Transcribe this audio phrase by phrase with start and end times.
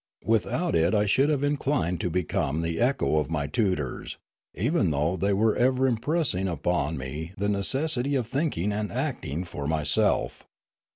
[0.25, 4.17] Without it I should have inclined to become the echo of my tutors,
[4.55, 9.43] even though they were ever impressing upon me the neces sity of thinking and acting
[9.43, 10.47] for myself.